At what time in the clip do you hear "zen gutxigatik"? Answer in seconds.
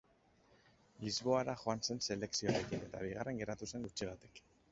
3.75-4.45